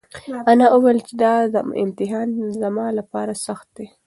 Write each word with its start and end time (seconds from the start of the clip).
انا 0.51 0.65
وویل 0.75 0.97
چې 1.07 1.13
دا 1.21 1.33
امتحان 1.83 2.29
زما 2.61 2.85
لپاره 2.97 3.33
سخته 3.45 3.81
ده. 3.85 3.93